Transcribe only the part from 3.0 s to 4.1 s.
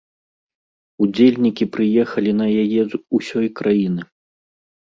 усёй краіны.